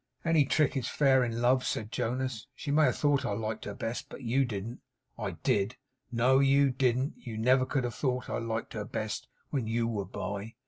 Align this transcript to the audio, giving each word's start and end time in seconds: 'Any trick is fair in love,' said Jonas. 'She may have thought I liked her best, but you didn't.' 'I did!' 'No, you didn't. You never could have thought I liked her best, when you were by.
'Any 0.25 0.45
trick 0.45 0.75
is 0.75 0.87
fair 0.87 1.23
in 1.23 1.43
love,' 1.43 1.63
said 1.63 1.91
Jonas. 1.91 2.47
'She 2.55 2.71
may 2.71 2.85
have 2.85 2.97
thought 2.97 3.23
I 3.23 3.33
liked 3.33 3.65
her 3.65 3.75
best, 3.75 4.09
but 4.09 4.23
you 4.23 4.45
didn't.' 4.45 4.81
'I 5.19 5.31
did!' 5.43 5.77
'No, 6.11 6.39
you 6.39 6.71
didn't. 6.71 7.13
You 7.17 7.37
never 7.37 7.67
could 7.67 7.83
have 7.83 7.93
thought 7.93 8.27
I 8.27 8.39
liked 8.39 8.73
her 8.73 8.83
best, 8.83 9.27
when 9.51 9.67
you 9.67 9.87
were 9.87 10.05
by. 10.05 10.55